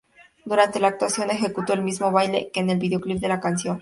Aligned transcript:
Durante 0.45 0.79
la 0.79 0.87
actuación, 0.87 1.29
ejecutó 1.29 1.73
el 1.73 1.83
mismo 1.83 2.11
baile 2.11 2.49
que 2.51 2.61
en 2.61 2.71
el 2.71 2.79
"videoclip" 2.79 3.19
de 3.19 3.27
la 3.27 3.39
canción. 3.39 3.69